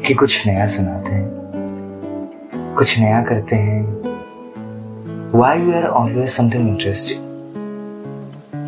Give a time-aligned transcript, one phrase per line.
[0.00, 1.30] कि कुछ नया सुनाते हैं,
[2.76, 3.84] कुछ नया करते हैं।
[5.38, 7.28] Why you are always something interesting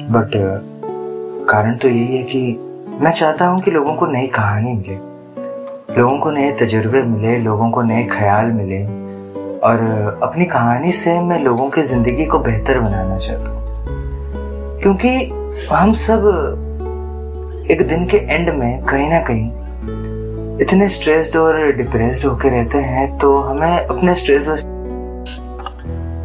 [0.09, 0.37] but
[1.51, 2.41] कारण तो यही है कि
[3.01, 4.95] मैं चाहता हूँ कि लोगों को नई कहानी मिले,
[5.97, 8.83] लोगों को नए तजुर्बे मिले, लोगों को नए ख्याल मिले,
[9.59, 15.17] और अपनी कहानी से मैं लोगों की ज़िंदगी को बेहतर बनाना चाहता हूँ। क्योंकि
[15.73, 19.47] हम सब एक दिन के एंड में कहीं ना कहीं
[20.63, 24.65] इतने स्ट्रेस्ड और डिप्रेस्ड होकर रहते हैं तो हमें अपने स्ट्रेस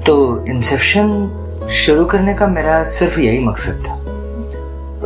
[0.06, 4.05] तो इंसेप्शन शुरू करने का मेरा सिर्फ़ यही मकसद था।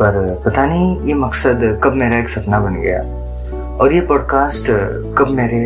[0.00, 3.00] पर पता नहीं ये मकसद कब मेरा एक सपना बन गया।
[3.76, 4.70] और ये पॉडकास्ट
[5.18, 5.58] कब मेरे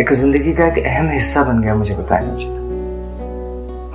[0.00, 2.62] एक ज़िंदगी का एक अहम हिस्सा बन गया, मुझे पता नहीं चला।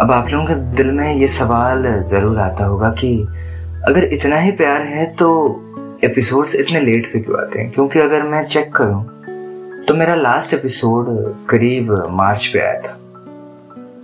[0.03, 3.11] अब आप लोगों के दिल में ये सवाल ज़रूर आता होगा कि
[3.87, 5.29] अगर इतना ही प्यार है तो
[6.03, 7.71] एपिसोड्स इतने लेट पे क्यों आते हैं?
[7.71, 9.03] क्योंकि अगर मैं चेक करूँ
[9.87, 11.05] तो मेरा लास्ट एपिसोड
[11.49, 12.97] करीब मार्च पे आया था।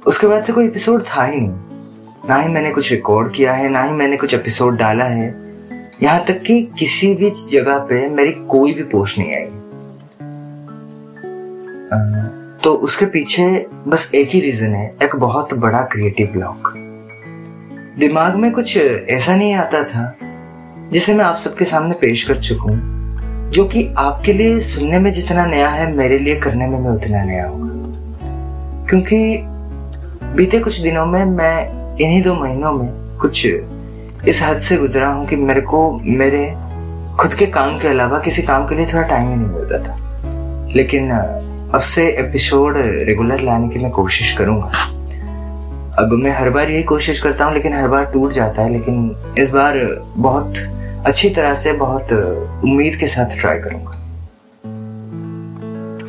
[0.07, 3.69] उसके बाद से कोई एपिसोड था ही नहीं। ना ही मैंने कुछ रिकॉर्ड किया है,
[3.69, 5.44] ना ही मैंने कुछ एपिसोड डाला है।
[6.03, 9.45] यहाँ तक कि किसी भी जगह पे मेरी कोई भी पोस्ट नहीं आई।
[12.63, 16.73] तो उसके पीछे बस एक ही रीजन है एक बहुत बड़ा क्रिएटिव ब्लॉक
[17.99, 18.77] दिमाग में कुछ
[19.09, 20.15] ऐसा नहीं आता था
[20.91, 22.69] जिसे मैं आप सबके सामने पेश कर चुकू
[23.49, 27.23] जो कि आपके लिए सुनने में जितना नया है मेरे लिए करने में भी उतना
[27.23, 27.75] नया होगा
[28.89, 29.37] क्योंकि
[30.35, 33.47] बीते कुछ दिनों में मैं इन्हीं दो महीनों में कुछ
[34.27, 36.55] इस हद से गुजरा हूँ कि मेरे को, मेरे
[37.17, 39.97] खुद के काम के अलावा किसी काम के लिए थोड़ा टाइम ही नहीं मिलता था।
[40.75, 44.71] लेकिन अब से एपिसोड रेगुलर लाने की मैं कोशिश करूँगा।
[45.99, 49.15] अब मैं हर बार यही कोशिश करता हूँ, लेकिन हर बार टूट जाता है, लेकिन
[49.37, 50.53] इस बार बहुत
[51.05, 52.13] अच्छी तरह से, बहुत
[52.63, 53.91] उम्मीद के साथ ट्राई करूँगा।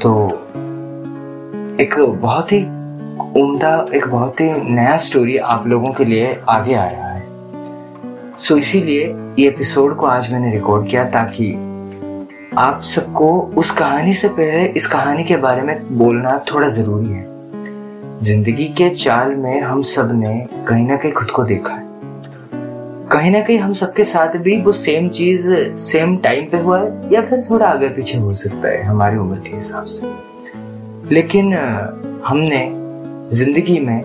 [0.03, 0.29] तो
[1.81, 2.65] एक बहुत ही
[3.41, 7.06] उम्दा, एक बहुत ही नया स्टोरी आप लोगों के लिए आगे आ रहा है।
[8.39, 9.05] सो so, इसीलिए
[9.39, 11.53] ये एपिसोड को आज मैंने रिकॉर्ड किया ताकि
[12.59, 17.25] आप सबको उस कहानी से पहले इस कहानी के बारे में बोलना थोड़ा ज़रूरी है।
[18.21, 21.85] ज़िंदगी के चाल में हम सबने कहीं ना कहीं खुद को देखा है।
[23.13, 27.11] कहीं ना कहीं हम सबके साथ भी वो सेम चीज़ सेम टाइम पे हुआ है
[27.13, 30.07] या फिर थोड़ा आगे पीछे हो सकता है हमारी उम्र के हिसाब से।
[31.15, 31.55] लेकिन
[32.27, 32.71] हमने
[33.37, 34.03] ज़िंदगी में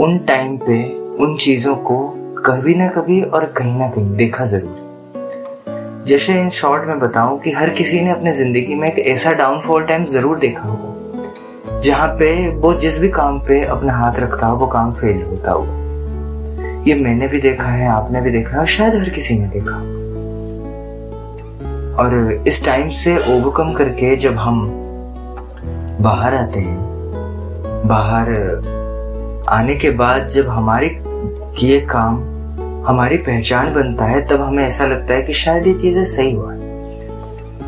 [0.00, 6.02] उन टाइम पे उन चीज़ों को कभी ना कभी और कहीं ना कहीं देखा ज़रूर।
[6.06, 9.84] जैसे इन शॉर्ट में बताऊँ कि हर किसी ने अपने ज़िंदगी में एक ऐसा डाउनफॉल
[9.84, 12.28] टाइम ज़रूर देखा होगा, जहाँ पे
[12.58, 15.64] वो जिस भी काम पे अपना हाथ रखता हो, वो काम फेल होता हो।
[16.86, 19.76] ये मैंने भी देखा है, आपने भी देखा है शायद हर किसी ने देखा
[22.02, 24.66] और इस टाइम से ओवरकम करके जब हम
[26.02, 26.78] बाहर आते हैं,
[27.88, 28.32] बाहर
[29.50, 30.88] आने के बाद जब हमारे
[31.50, 32.16] किए काम
[32.86, 36.52] हमारी पहचान बनता है, तब हमें ऐसा लगता है कि शायद ये चीज़ें सही हुआ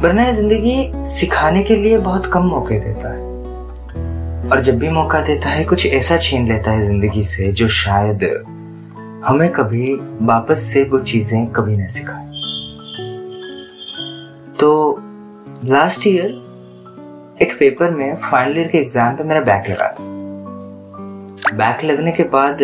[0.01, 3.29] वरना ज़िंदगी सिखाने के लिए बहुत कम मौके देता है।
[4.51, 8.25] और जब भी मौका देता है, कुछ ऐसा छीन लेता है ज़िंदगी से जो शायद
[9.25, 12.25] हमें कभी वापस से वो चीज़ें कभी ना सिखाए।
[14.61, 14.71] तो
[15.65, 16.31] लास्ट ईयर
[17.43, 20.05] एक पेपर में फाइनल ईयर के एग्ज़ाम पे मेरा बैक लगा था।
[21.57, 22.59] बैक लगने के बाद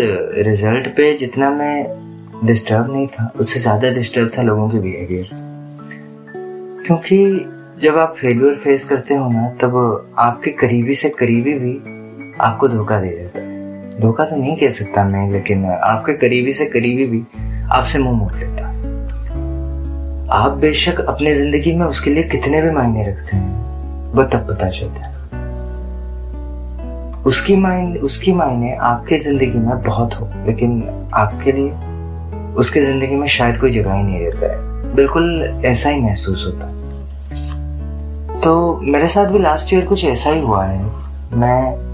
[0.46, 2.05] रिज़ल्ट पे जितना मैं
[2.44, 5.44] डिस्टर्ब नहीं था। उससे ज़्यादा डिस्टर्ब था लोगों के बिहेवियर से
[6.86, 7.18] क्योंकि
[7.80, 11.74] जब आप फेलियर फेस करते हो ना, तब आपके करीबी से करीबी भी
[12.40, 16.66] आपको धोखा दे देता है। धोखा तो नहीं कह सकता मैं, लेकिन आपके करीबी से
[16.66, 17.24] करीबी भी
[17.72, 18.74] आपसे मुँह मोड़ लेता है।
[20.32, 24.68] आप बेशक अपने ज़िंदगी में उसके लिए कितने भी मायने रखते हैं वो तब पता
[24.68, 25.14] चलता है।
[27.24, 30.82] उसकी मायने उसकी मायने आपके ज़िंदगी में बहुत हो, लेकिन
[31.14, 31.70] आपके लिए
[32.58, 36.66] उसके ज़िंदगी में शायद कोई जगह ही नहीं रहता है। बिल्कुल ऐसा ही महसूस होता
[36.66, 36.76] है।
[38.40, 40.84] तो मेरे साथ भी लास्ट ईयर कुछ ऐसा ही हुआ है।
[41.32, 41.86] मैं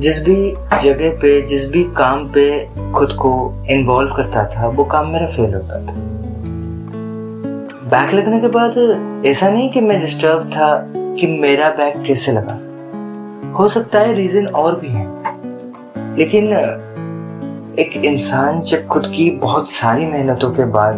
[0.00, 5.08] जिस भी जगह पे, जिस भी काम पे खुद को इन्वॉल्व करता था, वो काम
[5.08, 5.94] मेरा फेल होता था।
[7.90, 8.74] बैक लगने के बाद
[9.26, 12.58] ऐसा नहीं कि मैं डिस्टर्ब था कि मेरा बैक कैसे लगा।
[13.58, 15.06] हो सकता है रीजन और भी है।
[16.16, 16.52] लेकिन
[17.78, 20.96] एक इंसान जब खुद की बहुत सारी मेहनतों के बाद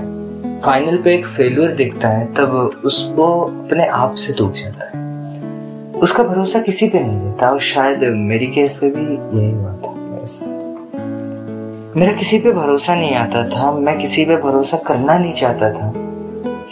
[0.64, 6.24] फाइनल पे एक फेलियर देखता है, तब उसको अपने आप से टूट जाता है। उसका
[6.24, 10.26] भरोसा किसी पे नहीं रहता और शायद मेरी केस पे भी यही हुआ था, मेरे
[10.26, 15.72] साथ। मेरा किसी पे भरोसा नहीं आता था, मैं किसी पे भरोसा करना नहीं चाहता
[15.72, 15.92] था।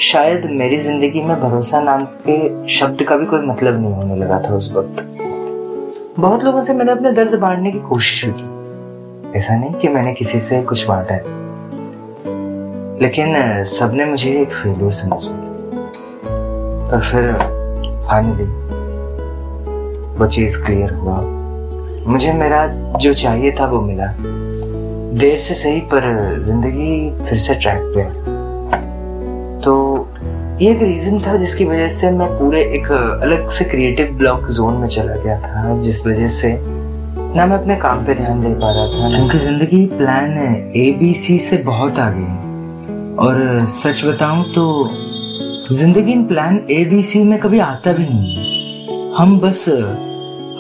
[0.01, 4.43] शायद मेरी ज़िंदगी में भरोसा नाम के शब्द का भी कोई मतलब नहीं होने लगा
[4.43, 5.07] था उस वक्त।
[6.19, 8.58] बहुत लोगों से मैंने अपने दर्द बांटने की कोशिश भी की।
[9.37, 11.37] ऐसा नहीं कि मैंने किसी से कुछ बांटा है।
[13.03, 15.21] लेकिन सबने मुझे एक फेलियर समझ
[16.91, 17.33] पर फिर
[18.09, 18.45] फाइनली
[20.19, 21.21] वो चीज़ क्लियर हुआ।
[22.07, 22.67] मुझे मेरा
[22.97, 24.07] जो चाहिए था वो मिला।
[25.19, 28.03] देर से सही, पर ज़िंदगी फिर से ट्रैक पे
[29.61, 29.75] तो
[30.61, 32.91] ये एक रीजन था जिसकी वजह से मैं पूरे एक
[33.23, 36.53] अलग से क्रिएटिव ब्लॉक जोन में चला गया था, जिस वजह से
[37.37, 40.91] ना मैं अपने काम पे ध्यान दे पा रहा था क्योंकि ज़िंदगी प्लान है ए
[41.01, 44.65] बी सी से बहुत आगे है। और सच बताऊँ तो
[45.73, 49.69] ज़िंदगी इन प्लान ए बी सी में कभी आता भी नहीं हम बस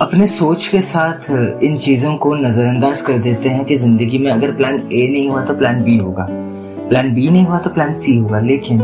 [0.03, 1.31] अपने सोच के साथ
[1.65, 5.45] इन चीज़ों को नजरअंदाज कर देते हैं कि ज़िंदगी में अगर प्लान ए नहीं हुआ
[5.45, 8.81] तो प्लान बी होगा। प्लान बी नहीं हुआ तो प्लान सी होगा, लेकिन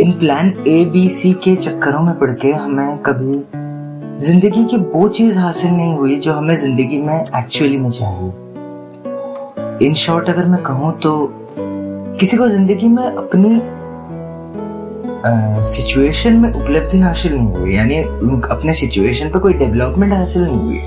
[0.00, 3.36] इन प्लान ए बी सी के चक्करों में पड़ के हमें कभी
[4.14, 9.94] ज़िंदगी की वो चीज़ हासिल नहीं हुई जो हमें ज़िंदगी में एक्चुअली में चाहिए। इन
[9.94, 11.12] शॉर्ट अगर मैं कहूँ तो
[12.20, 13.60] किसी को ज़िंदगी में अपनी
[15.64, 17.98] सिचुएशन में उपलब्धि हासिल नहीं हुई, यानी
[18.50, 20.78] अपने सिचुएशन पर कोई डेवलपमेंट हासिल नहीं हुई।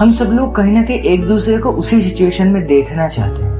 [0.00, 3.52] हम सब लोग कहीं ना कहीं एक दूसरे को उसी सिचुएशन में देखना चाहते हैं।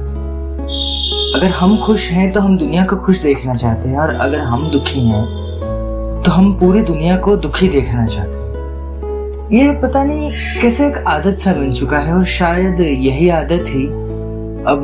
[1.35, 4.69] अगर हम खुश हैं तो हम दुनिया को खुश देखना चाहते हैं, और अगर हम
[4.71, 5.60] दुखी हैं
[6.25, 10.31] तो हम पूरी दुनिया को दुखी देखना चाहते हैं। ये पता नहीं
[10.61, 13.85] कैसे एक आदत सा बन चुका है और शायद यही आदत ही
[14.63, 14.81] अब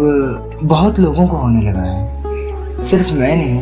[0.64, 3.62] बहुत लोगों को होने लगा है। सिर्फ़ मैं नहीं,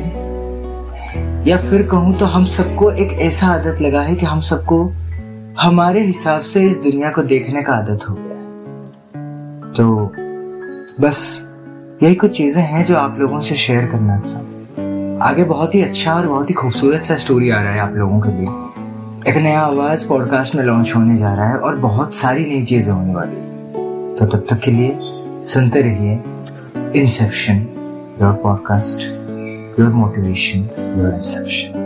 [1.47, 4.83] या फिर कहूँ तो हम सबको एक ऐसा आदत लगा है कि हम सबको
[5.59, 9.85] हमारे हिसाब से इस दुनिया को देखने का आदत हो गया है। तो
[11.01, 11.19] बस
[12.03, 14.41] यही कुछ चीज़ें हैं जो आप लोगों से शेयर करना था।
[15.21, 18.19] आगे बहुत ही अच्छा और बहुत ही खूबसूरत सा स्टोरी आ रहा है आप लोगों
[18.19, 22.45] के लिए। एक नया आवाज़ पॉडकास्ट में लॉन्च होने जा रहा है और बहुत सारी
[22.45, 23.35] नई चीज़ें होने वाली
[24.15, 24.97] तो तब तक के लिए
[25.43, 26.23] सुनते रहिए
[27.01, 27.55] Inception
[28.21, 29.01] your podcast
[29.79, 30.59] your motivation
[30.99, 31.84] your Inception